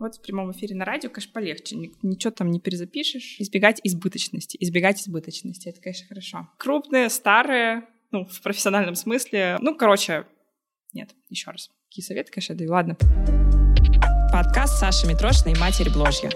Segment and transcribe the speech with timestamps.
[0.00, 1.76] Вот в прямом эфире на радио, конечно, полегче.
[2.02, 3.34] Ничего там не перезапишешь.
[3.40, 4.56] Избегать избыточности.
[4.60, 5.70] Избегать избыточности.
[5.70, 6.48] Это, конечно, хорошо.
[6.56, 7.82] Крупные, старые,
[8.12, 9.56] ну, в профессиональном смысле.
[9.60, 10.24] Ну, короче,
[10.92, 11.68] нет, еще раз.
[11.88, 12.70] Какие советы, конечно, даю.
[12.70, 12.96] Ладно.
[14.32, 16.30] Подкаст Саши Митрошиной «Матерь Бложья».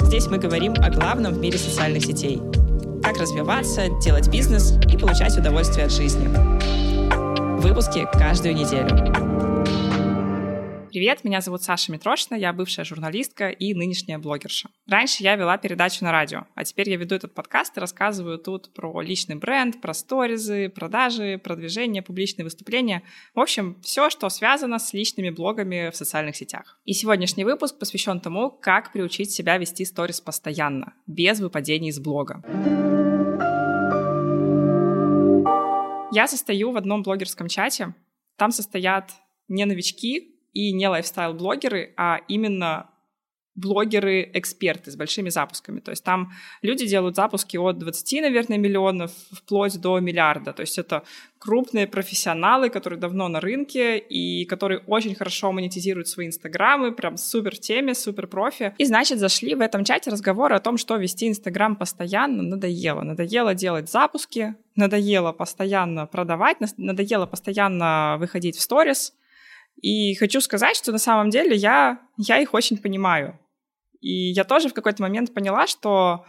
[0.00, 2.38] Здесь мы говорим о главном в мире социальных сетей.
[3.04, 6.26] Как развиваться, делать бизнес и получать удовольствие от жизни.
[7.60, 9.39] Выпуски каждую неделю.
[10.90, 14.70] Привет, меня зовут Саша Митрошина, я бывшая журналистка и нынешняя блогерша.
[14.88, 18.74] Раньше я вела передачу на радио, а теперь я веду этот подкаст и рассказываю тут
[18.74, 23.04] про личный бренд, про сторизы, продажи, продвижение, публичные выступления.
[23.36, 26.80] В общем, все, что связано с личными блогами в социальных сетях.
[26.84, 32.42] И сегодняшний выпуск посвящен тому, как приучить себя вести сторис постоянно, без выпадений из блога.
[36.10, 37.94] Я состою в одном блогерском чате.
[38.36, 39.12] Там состоят
[39.46, 42.90] не новички, и не лайфстайл-блогеры, а именно
[43.56, 45.80] блогеры-эксперты с большими запусками.
[45.80, 46.32] То есть там
[46.62, 50.52] люди делают запуски от 20, наверное, миллионов вплоть до миллиарда.
[50.52, 51.02] То есть это
[51.38, 57.56] крупные профессионалы, которые давно на рынке и которые очень хорошо монетизируют свои инстаграмы, прям супер
[57.56, 58.74] теме, супер профи.
[58.78, 63.02] И, значит, зашли в этом чате разговоры о том, что вести инстаграм постоянно надоело.
[63.02, 69.12] Надоело делать запуски, надоело постоянно продавать, надоело постоянно выходить в сторис,
[69.76, 73.38] и хочу сказать, что на самом деле я, я их очень понимаю.
[74.00, 76.24] И я тоже в какой-то момент поняла, что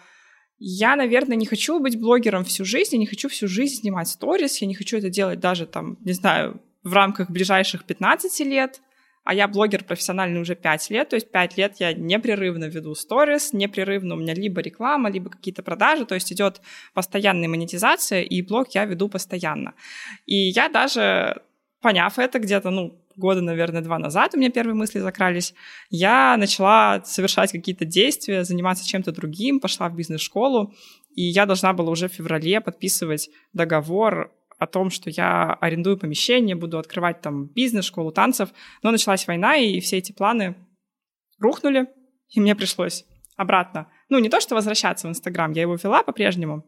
[0.57, 4.61] я, наверное, не хочу быть блогером всю жизнь, я не хочу всю жизнь снимать сторис,
[4.61, 8.81] я не хочу это делать даже там, не знаю, в рамках ближайших 15 лет,
[9.23, 13.53] а я блогер профессиональный уже 5 лет, то есть 5 лет я непрерывно веду сторис,
[13.53, 16.61] непрерывно у меня либо реклама, либо какие-то продажи, то есть идет
[16.93, 19.73] постоянная монетизация, и блог я веду постоянно.
[20.25, 21.41] И я даже,
[21.81, 25.53] поняв это где-то, ну, года, наверное, два назад у меня первые мысли закрались,
[25.89, 30.73] я начала совершать какие-то действия, заниматься чем-то другим, пошла в бизнес-школу,
[31.15, 36.55] и я должна была уже в феврале подписывать договор о том, что я арендую помещение,
[36.55, 38.49] буду открывать там бизнес, школу танцев.
[38.83, 40.55] Но началась война, и все эти планы
[41.39, 41.87] рухнули,
[42.29, 43.05] и мне пришлось
[43.35, 43.87] обратно.
[44.09, 46.63] Ну, не то, что возвращаться в Инстаграм, я его вела по-прежнему,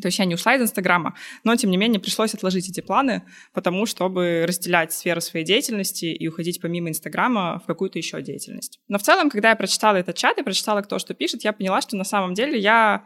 [0.00, 1.14] то есть я не ушла из Инстаграма,
[1.44, 3.22] но, тем не менее, пришлось отложить эти планы,
[3.52, 8.80] потому чтобы разделять сферу своей деятельности и уходить помимо Инстаграма в какую-то еще деятельность.
[8.88, 11.82] Но в целом, когда я прочитала этот чат и прочитала, кто что пишет, я поняла,
[11.82, 13.04] что на самом деле я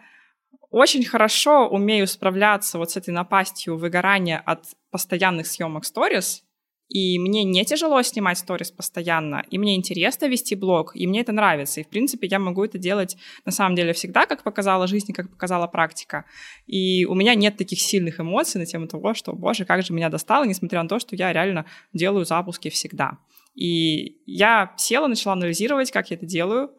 [0.70, 6.44] очень хорошо умею справляться вот с этой напастью выгорания от постоянных съемок сторис,
[6.88, 11.32] и мне не тяжело снимать сторис постоянно, и мне интересно вести блог, и мне это
[11.32, 11.80] нравится.
[11.80, 15.28] И, в принципе, я могу это делать на самом деле всегда, как показала жизнь, как
[15.30, 16.24] показала практика.
[16.66, 20.08] И у меня нет таких сильных эмоций на тему того, что, боже, как же меня
[20.08, 23.18] достало, несмотря на то, что я реально делаю запуски всегда.
[23.54, 26.70] И я села, начала анализировать, как я это делаю,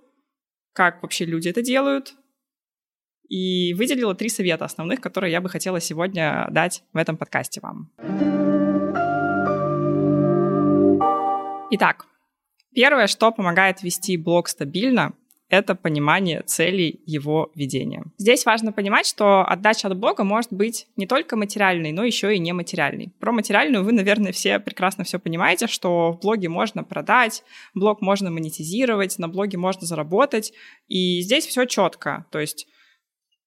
[0.74, 2.14] как вообще люди это делают,
[3.28, 8.47] и выделила три совета основных, которые я бы хотела сегодня дать в этом подкасте вам.
[11.70, 12.06] Итак,
[12.74, 15.14] первое, что помогает вести блог стабильно,
[15.50, 18.04] это понимание целей его ведения.
[18.18, 22.40] Здесь важно понимать, что отдача от блога может быть не только материальной, но еще и
[22.40, 23.14] нематериальной.
[23.20, 28.30] Про материальную вы, наверное, все прекрасно все понимаете, что в блоге можно продать, блог можно
[28.30, 30.54] монетизировать, на блоге можно заработать,
[30.88, 32.26] и здесь все четко.
[32.32, 32.68] То есть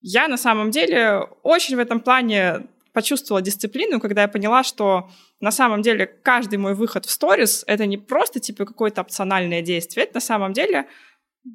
[0.00, 5.50] я на самом деле очень в этом плане почувствовала дисциплину, когда я поняла, что на
[5.50, 10.14] самом деле каждый мой выход в сторис— это не просто типа какое-то опциональное действие, это
[10.14, 10.86] на самом деле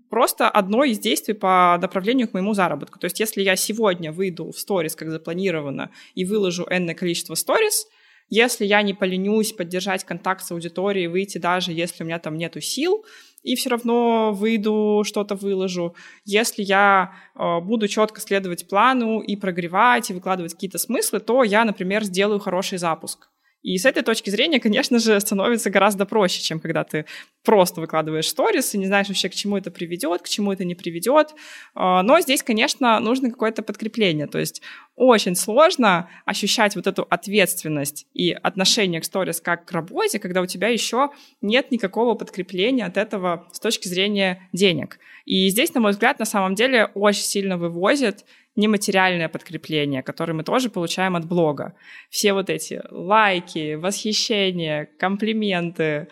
[0.09, 2.99] просто одно из действий по направлению к моему заработку.
[2.99, 7.87] То есть если я сегодня выйду в сторис, как запланировано, и выложу энное количество сторис,
[8.27, 12.59] если я не поленюсь поддержать контакт с аудиторией, выйти даже если у меня там нету
[12.59, 13.05] сил,
[13.45, 15.95] и все равно выйду, что-то выложу.
[16.25, 21.63] Если я э, буду четко следовать плану и прогревать, и выкладывать какие-то смыслы, то я,
[21.63, 23.29] например, сделаю хороший запуск.
[23.61, 27.05] И с этой точки зрения, конечно же, становится гораздо проще, чем когда ты
[27.45, 30.75] просто выкладываешь сторис и не знаешь вообще, к чему это приведет, к чему это не
[30.75, 31.35] приведет.
[31.73, 34.27] А, но здесь, конечно, нужно какое-то подкрепление.
[34.27, 34.61] То есть
[34.95, 40.45] очень сложно ощущать вот эту ответственность и отношение к сторис как к работе, когда у
[40.45, 41.11] тебя еще
[41.41, 44.99] нет никакого подкрепления от этого с точки зрения денег.
[45.25, 48.25] И здесь, на мой взгляд, на самом деле очень сильно вывозит
[48.55, 51.73] нематериальное подкрепление, которое мы тоже получаем от блога.
[52.09, 56.07] Все вот эти лайки, восхищения, комплименты,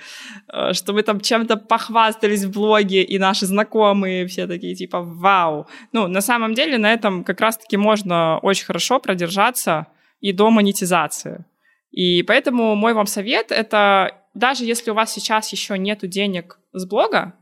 [0.52, 5.68] э, что мы там чем-то похвастались в блоге, и наши знакомые все такие типа «Вау!».
[5.92, 9.88] Ну, на самом деле на этом как раз-таки можно очень хорошо продержаться
[10.22, 11.46] и до монетизации.
[11.92, 16.86] И поэтому мой вам совет— это даже если у вас сейчас еще нету денег с
[16.86, 17.34] блога,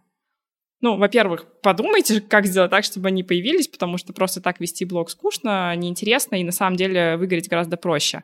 [0.83, 5.09] Ну, во-первых, подумайте, как сделать так, чтобы они появились, потому что просто так вести блог
[5.09, 8.23] скучно, неинтересно, и на самом деле выгореть гораздо проще.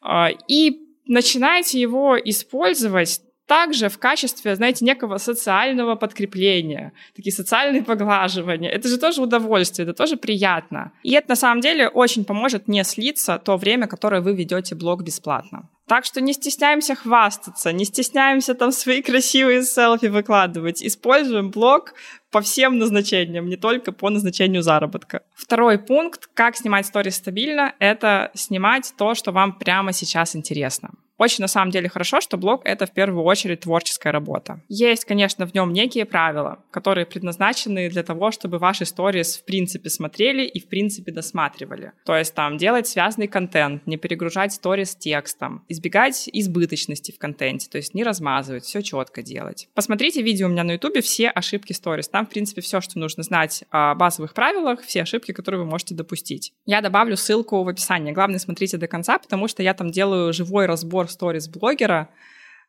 [0.00, 3.20] А, и начинайте его использовать
[3.50, 8.70] также в качестве, знаете, некого социального подкрепления, такие социальные поглаживания.
[8.70, 10.92] Это же тоже удовольствие, это тоже приятно.
[11.02, 15.02] И это на самом деле очень поможет не слиться то время, которое вы ведете блог
[15.02, 15.68] бесплатно.
[15.88, 20.80] Так что не стесняемся хвастаться, не стесняемся там свои красивые селфи выкладывать.
[20.86, 21.94] Используем блог
[22.30, 25.22] по всем назначениям, не только по назначению заработка.
[25.34, 30.90] Второй пункт, как снимать сторис стабильно, это снимать то, что вам прямо сейчас интересно.
[31.20, 34.62] Очень на самом деле хорошо, что блог— это в первую очередь творческая работа.
[34.70, 39.90] Есть, конечно, в нем некие правила, которые предназначены для того, чтобы ваши сторис в принципе
[39.90, 41.92] смотрели и в принципе досматривали.
[42.06, 47.76] То есть там делать связанный контент, не перегружать сторис текстом, избегать избыточности в контенте, то
[47.76, 49.68] есть не размазывать, все четко делать.
[49.74, 52.08] Посмотрите видео у меня на ютубе «Все ошибки сторис».
[52.08, 55.94] Там, в принципе, все, что нужно знать о базовых правилах, все ошибки, которые вы можете
[55.94, 56.54] допустить.
[56.64, 58.12] Я добавлю ссылку в описании.
[58.12, 62.08] Главное, смотрите до конца, потому что я там делаю живой разбор сторис блогера.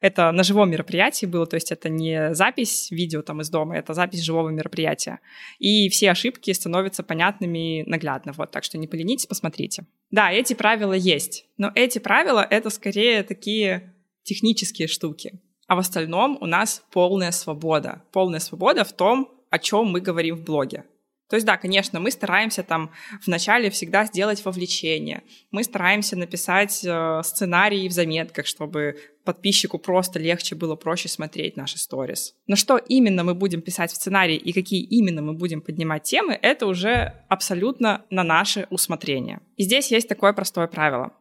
[0.02, 3.94] Это на живом мероприятии было, то есть это не запись видео там из дома, это
[3.94, 5.20] запись живого мероприятия.
[5.60, 9.86] И все ошибки становятся понятными наглядно, вот, так что не поленитесь, посмотрите.
[10.10, 13.94] Да, эти правила есть, но эти правила— это скорее такие
[14.24, 15.40] технические штуки.
[15.68, 18.04] А в остальном у нас полная свобода.
[18.12, 20.84] Полная свобода в том, о чем мы говорим в блоге.
[21.32, 22.92] То есть, да, конечно, мы стараемся там
[23.26, 25.24] вначале всегда сделать вовлечение.
[25.50, 31.78] Мы стараемся написать э, сценарий в заметках, чтобы подписчику просто легче было проще смотреть наши
[31.78, 32.36] сторис.
[32.48, 36.38] Но что именно мы будем писать в сценарии и какие именно мы будем поднимать темы,
[36.42, 39.40] это уже абсолютно на наше усмотрение.
[39.56, 41.14] И здесь есть такое простое правило.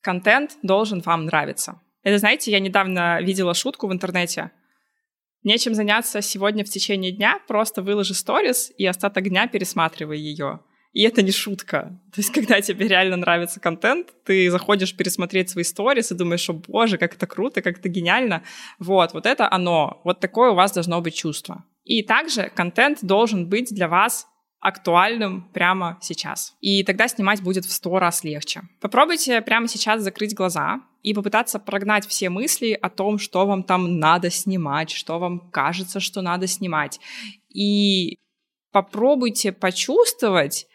[0.00, 1.80] Контент должен вам нравиться.
[2.02, 4.50] Это, знаете, я недавно видела шутку в интернете.
[5.48, 10.60] Нечем заняться сегодня в течение дня, просто выложи сторис и остаток дня пересматривай ее.
[10.92, 11.98] И это не шутка.
[12.12, 16.52] То есть, когда тебе реально нравится контент, ты заходишь пересмотреть свои сторис и думаешь, о
[16.52, 18.42] боже, как это круто, как это гениально.
[18.78, 20.02] Вот, вот это оно.
[20.04, 21.64] Вот такое у вас должно быть чувство.
[21.82, 24.26] И также контент должен быть для вас
[24.60, 26.54] актуальным прямо сейчас.
[26.60, 28.62] И тогда снимать будет в сто раз легче.
[28.80, 33.98] Попробуйте прямо сейчас закрыть глаза и попытаться прогнать все мысли о том, что вам там
[33.98, 37.00] надо снимать, что вам кажется, что надо снимать.
[37.48, 38.18] И
[38.72, 40.66] попробуйте почувствовать,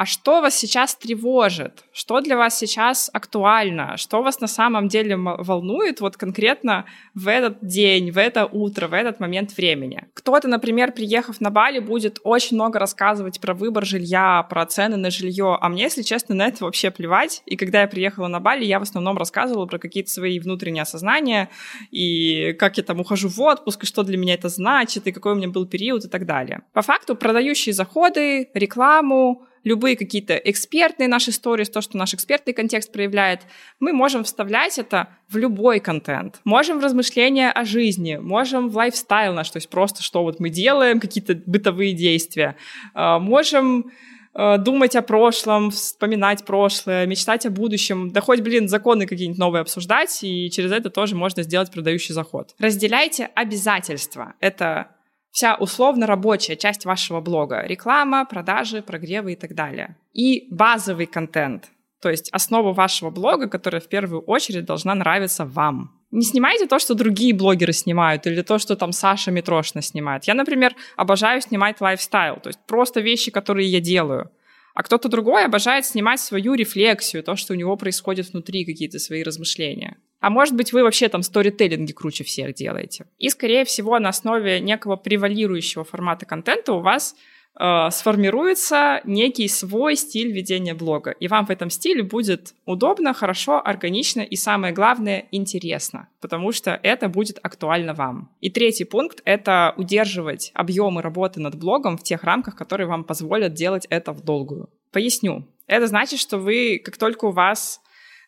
[0.00, 5.14] а что вас сейчас тревожит, что для вас сейчас актуально, что вас на самом деле
[5.14, 10.06] волнует вот конкретно в этот день, в это утро, в этот момент времени.
[10.14, 15.10] Кто-то, например, приехав на Бали, будет очень много рассказывать про выбор жилья, про цены на
[15.10, 17.42] жилье, а мне, если честно, на это вообще плевать.
[17.44, 21.50] И когда я приехала на Бали, я в основном рассказывала про какие-то свои внутренние осознания,
[21.90, 25.32] и как я там ухожу в отпуск, и что для меня это значит, и какой
[25.32, 26.62] у меня был период и так далее.
[26.72, 32.92] По факту продающие заходы, рекламу, любые какие-то экспертные наши истории, то, что наш экспертный контекст
[32.92, 33.40] проявляет,
[33.78, 36.40] мы можем вставлять это в любой контент.
[36.44, 40.50] Можем в размышления о жизни, можем в лайфстайл наш, то есть просто что вот мы
[40.50, 42.56] делаем, какие-то бытовые действия.
[42.94, 43.90] А, можем
[44.32, 49.62] а, думать о прошлом, вспоминать прошлое, мечтать о будущем, да хоть, блин, законы какие-нибудь новые
[49.62, 52.54] обсуждать, и через это тоже можно сделать продающий заход.
[52.58, 54.34] Разделяйте обязательства.
[54.40, 54.88] Это
[55.30, 57.62] вся условно рабочая часть вашего блога.
[57.66, 59.96] Реклама, продажи, прогревы и так далее.
[60.12, 65.96] И базовый контент, то есть основа вашего блога, которая в первую очередь должна нравиться вам.
[66.10, 70.24] Не снимайте то, что другие блогеры снимают, или то, что там Саша Митрошина снимает.
[70.24, 74.30] Я, например, обожаю снимать лайфстайл, то есть просто вещи, которые я делаю.
[74.74, 79.22] А кто-то другой обожает снимать свою рефлексию, то, что у него происходит внутри, какие-то свои
[79.22, 79.98] размышления.
[80.20, 83.06] А может быть, вы вообще там сторителлинги круче всех делаете.
[83.18, 87.16] И, скорее всего, на основе некого превалирующего формата контента у вас
[87.58, 91.12] э, сформируется некий свой стиль ведения блога.
[91.12, 96.78] И вам в этом стиле будет удобно, хорошо, органично и, самое главное, интересно, потому что
[96.82, 98.30] это будет актуально вам.
[98.42, 103.54] И третий пункт— это удерживать объемы работы над блогом в тех рамках, которые вам позволят
[103.54, 104.68] делать это в долгую.
[104.92, 105.46] Поясню.
[105.66, 107.80] Это значит, что вы, как только у вас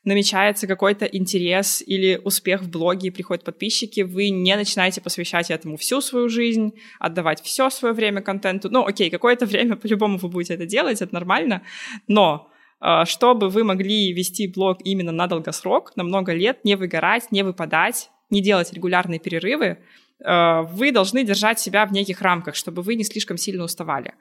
[0.05, 5.77] намечается какой-то интерес или успех в блоге и приходят подписчики, вы не начинаете посвящать этому
[5.77, 8.69] всю свою жизнь, отдавать все свое время контенту.
[8.71, 11.63] Ну, окей, какое-то время по-любому вы будете это делать, это нормально,
[12.09, 17.31] но э, чтобы вы могли вести блог именно на долгосрок, на много лет, не выгорать,
[17.31, 19.79] не выпадать, не делать регулярные перерывы,
[20.25, 24.15] э, вы должны держать себя в неких рамках, чтобы вы не слишком сильно уставали.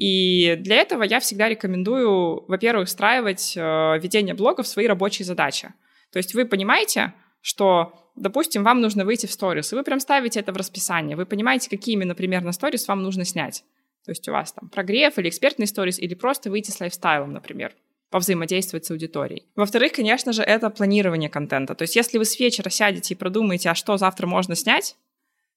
[0.00, 5.74] И для этого я всегда рекомендую, во-первых, встраивать э, ведение блога в свои рабочие задачи.
[6.10, 10.40] То есть вы понимаете, что допустим, вам нужно выйти в сторис, и вы прям ставите
[10.40, 13.62] это в расписание, вы понимаете, какие именно примерно сторис вам нужно снять.
[14.06, 17.74] То есть у вас там прогрев или экспертный сторис, или просто выйти с лайфстайлом, например
[18.10, 19.44] повзаимодействовать с аудиторией.
[19.54, 21.76] Во-вторых, конечно же, это планирование контента.
[21.76, 24.96] То есть если вы с вечера сядете и продумаете, а что завтра можно снять,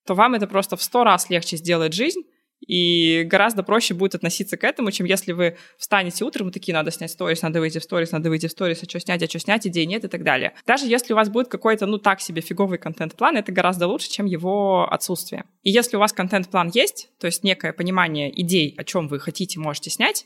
[0.05, 2.21] то вам это просто в сто раз легче сделает жизнь,
[2.67, 6.91] и гораздо проще будет относиться к этому, чем если вы встанете утром и такие, надо
[6.91, 9.39] снять сторис, надо выйти в сторис, надо выйти в сторис, а что снять, а что
[9.39, 10.53] снять, идей нет и так далее.
[10.65, 14.25] Даже если у вас будет какой-то, ну так себе фиговый контент-план, это гораздо лучше, чем
[14.25, 15.45] его отсутствие.
[15.61, 19.59] И если у вас контент-план есть, то есть некое понимание идей, о чем вы хотите,
[19.59, 20.25] можете снять,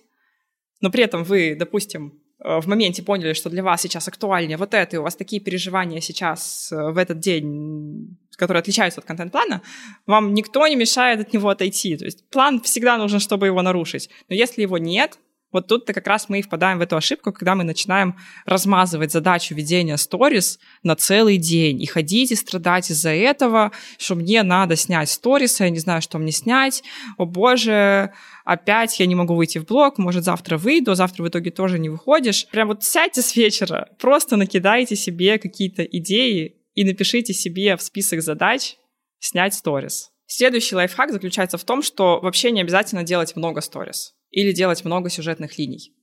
[0.81, 4.95] но при этом вы, допустим, в моменте поняли, что для вас сейчас актуальнее вот это,
[4.95, 9.63] и у вас такие переживания сейчас э, в этот день которые отличаются от контент-плана,
[10.05, 11.97] вам никто не мешает от него отойти.
[11.97, 14.11] То есть план всегда нужен, чтобы его нарушить.
[14.29, 15.17] Но если его нет,
[15.51, 19.55] вот тут-то как раз мы и впадаем в эту ошибку, когда мы начинаем размазывать задачу
[19.55, 25.09] ведения сторис на целый день и ходить и страдать из-за этого, что мне надо снять
[25.09, 26.83] сторисы, я не знаю, что мне снять,
[27.17, 28.11] о боже,
[28.43, 31.79] опять я не могу выйти в блог, может, завтра выйду, а завтра в итоге тоже
[31.79, 32.47] не выходишь.
[32.47, 38.21] Прям вот сядьте с вечера, просто накидайте себе какие-то идеи, и напишите себе в список
[38.21, 38.75] задач
[39.17, 40.11] снять сторис.
[40.27, 45.09] Следующий лайфхак заключается в том, что вообще не обязательно делать много сторис или делать много
[45.09, 45.93] сюжетных линий.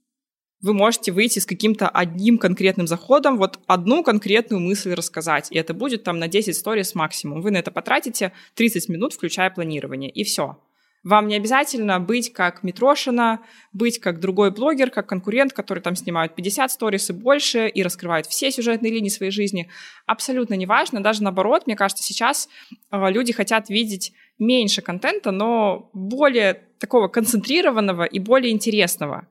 [0.61, 5.75] Вы можете выйти с каким-то одним конкретным заходом, вот одну конкретную мысль рассказать, и это
[5.75, 7.43] будет там на 10 сторис максимум.
[7.43, 10.59] Вы на это потратите 30 минут, включая планирование, и все.
[11.05, 13.43] Вам не обязательно быть как Митрошина,
[13.75, 18.25] быть как другой блогер, как конкурент, который там снимает 50 сторис и больше и раскрывает
[18.25, 19.69] все сюжетные линии своей жизни.
[20.07, 21.03] Абсолютно не важно.
[21.03, 22.49] Даже наоборот, мне кажется, сейчас
[22.91, 29.27] э, люди хотят видеть меньше контента, но более такого концентрированного и более интересного.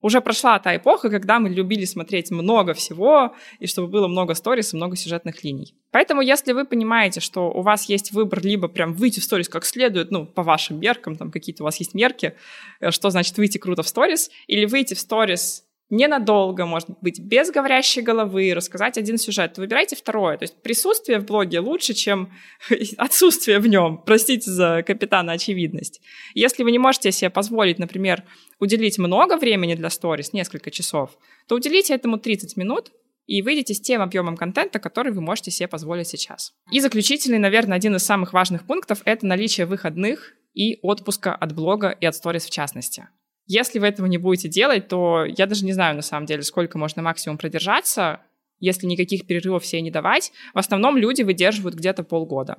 [0.00, 4.72] Уже прошла та эпоха, когда мы любили смотреть много всего, и чтобы было много сторис
[4.72, 5.74] и много сюжетных линий.
[5.90, 9.64] Поэтому, если вы понимаете, что у вас есть выбор либо прям выйти в сторис как
[9.64, 12.34] следует, ну, по вашим меркам, там какие-то у вас есть мерки,
[12.80, 17.50] э, что значит выйти круто в сторис, или выйти в сторис ненадолго, может быть, без
[17.50, 20.36] говорящей головы, рассказать один сюжет, выбирайте второе.
[20.36, 22.32] То есть присутствие в блоге лучше, чем
[22.98, 24.02] отсутствие в нем.
[24.04, 26.00] Простите за капитана очевидность.
[26.34, 28.24] Если вы не можете себе позволить, например,
[28.60, 31.16] уделить много времени для сторис, несколько часов,
[31.46, 32.90] то уделите этому 30 минут,
[33.28, 36.54] и выйдете с тем объемом контента, который вы можете себе позволить сейчас.
[36.72, 41.90] И заключительный, наверное, один из самых важных пунктов— это наличие выходных и отпуска от блога
[41.90, 43.08] и от сторис в частности.
[43.48, 46.76] Если вы этого не будете делать, то я даже не знаю на самом деле, сколько
[46.76, 48.20] можно максимум продержаться,
[48.60, 50.32] если никаких перерывов себе не давать.
[50.52, 52.58] В основном люди выдерживают где-то полгода.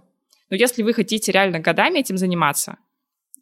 [0.49, 2.77] Но если вы хотите реально годами этим заниматься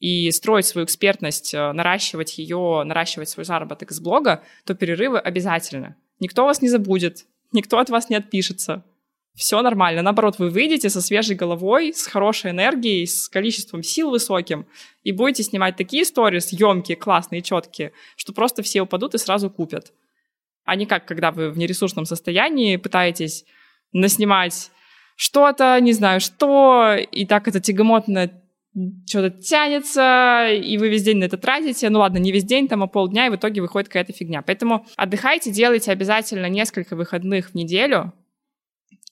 [0.02, 5.96] и строить свою экспертность, э, наращивать ее, наращивать свой заработок из блога, то перерывы обязательно.
[6.20, 8.84] Никто вас не забудет, никто от вас не отпишется
[9.38, 10.02] все нормально.
[10.02, 14.66] Наоборот, вы выйдете со свежей головой, с хорошей энергией, с количеством сил высоким,
[15.04, 19.94] и будете снимать такие сторис, емкие, классные, четкие, что просто все упадут и сразу купят.
[20.66, 23.46] А не как, когда вы в нересурсном состоянии пытаетесь
[23.94, 24.72] наснимать
[25.16, 28.32] что-то, не знаю что, и так это тягомотно
[29.08, 31.90] что-то тянется, и вы весь день на это тратите.
[31.90, 34.42] Ну ладно, не весь день, там, а полдня, и в итоге выходит какая-то фигня.
[34.42, 38.14] Поэтому отдыхайте, делайте обязательно несколько выходных в неделю,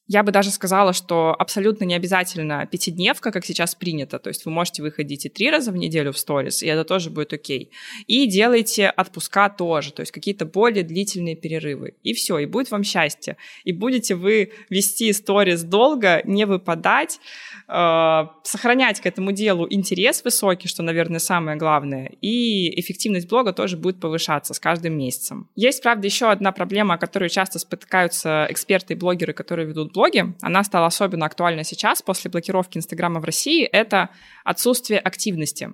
[0.07, 4.19] я бы даже сказала, что абсолютно не обязательно пятидневка, как сейчас принято.
[4.19, 7.09] То есть вы можете выходить и три раза в неделю в сторис, и это тоже
[7.09, 7.71] будет окей.
[8.05, 11.95] И делайте отпуска тоже, то есть какие-то более длительные перерывы.
[12.03, 13.37] И все, и будет вам счастье.
[13.63, 17.19] И будете вы вести сторис долго, не выпадать,
[17.67, 23.75] э, сохранять к этому делу интерес высокий, что, наверное, самое главное, и эффективность блога тоже
[23.75, 25.49] будет повышаться с каждым месяцем.
[25.55, 30.35] Есть, правда, еще одна проблема, о которой часто спотыкаются эксперты и блогеры, которые ведут блоге,
[30.41, 34.09] она стала особенно актуальна сейчас после блокировки Инстаграма в России, это
[34.43, 35.73] отсутствие активности.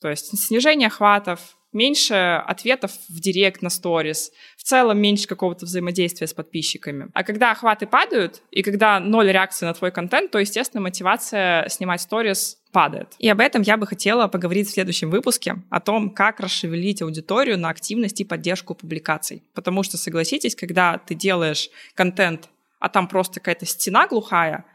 [0.00, 6.26] То есть снижение охватов, меньше ответов в директ на сторис, в целом меньше какого-то взаимодействия
[6.26, 7.08] с подписчиками.
[7.12, 12.00] А когда охваты падают, и когда ноль реакции на твой контент, то, естественно, мотивация снимать
[12.00, 13.14] сторис падает.
[13.18, 17.58] И об этом я бы хотела поговорить в следующем выпуске, о том, как расшевелить аудиторию
[17.58, 19.42] на активность и поддержку публикаций.
[19.54, 22.48] Потому что, согласитесь, когда ты делаешь контент
[22.84, 24.66] а там просто какая-то стена глухая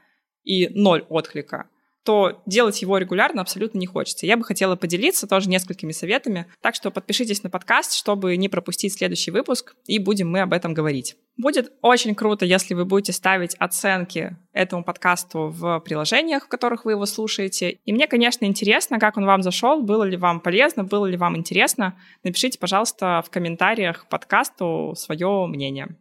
[0.43, 1.69] и ноль отклика,
[2.03, 4.25] то делать его регулярно абсолютно не хочется.
[4.25, 8.93] Я бы хотела поделиться тоже несколькими советами, так что подпишитесь на подкаст, чтобы не пропустить
[8.93, 11.17] следующий выпуск, и будем мы об этом говорить.
[11.37, 16.93] Будет очень круто, если вы будете ставить оценки этому подкасту в приложениях, в которых вы
[16.93, 17.77] его слушаете.
[17.85, 21.37] И мне, конечно, интересно, как он вам зашел, было ли вам полезно, было ли вам
[21.37, 21.95] интересно.
[22.23, 25.95] Напишите, пожалуйста, в комментариях подкасту свое мнение.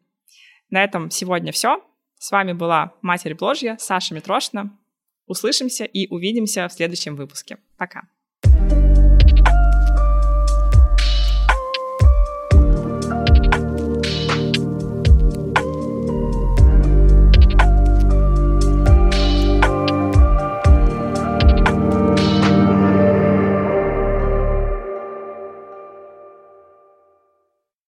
[0.71, 1.83] На этом сегодня все.
[2.19, 4.77] С вами была Матерь Бложья, Саша Митрошина.
[5.27, 7.59] Услышимся и увидимся в следующем выпуске.
[7.77, 8.09] Пока.